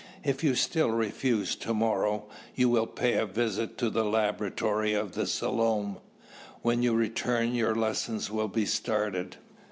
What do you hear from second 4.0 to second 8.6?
laboratory of the Selom. When you return your lessons will